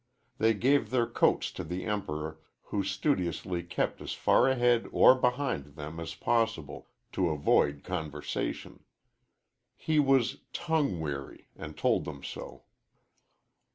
They 0.39 0.55
gave 0.55 0.89
their 0.89 1.05
coats 1.05 1.51
to 1.51 1.63
the 1.63 1.85
Emperor, 1.85 2.39
who 2.73 2.83
studiously 2.83 3.61
kept 3.61 4.01
as 4.01 4.13
far 4.13 4.47
ahead 4.49 4.87
or 4.91 5.13
behind 5.13 5.75
them 5.75 5.99
as 5.99 6.15
possible 6.15 6.87
to 7.11 7.29
avoid 7.29 7.83
conversation. 7.83 8.83
He 9.75 9.99
was 9.99 10.37
"tongue 10.53 10.99
weary," 11.01 11.49
and 11.55 11.77
told 11.77 12.05
them 12.05 12.23
so. 12.23 12.63